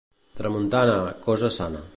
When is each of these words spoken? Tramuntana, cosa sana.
Tramuntana, 0.39 0.97
cosa 1.29 1.51
sana. 1.61 1.81